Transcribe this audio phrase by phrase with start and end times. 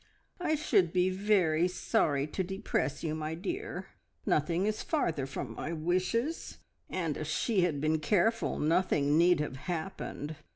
[0.39, 3.89] "I should be very sorry to depress you, my dear.
[4.25, 6.57] Nothing is farther from my wishes,
[6.89, 10.37] and if she had been careful nothing need have happened.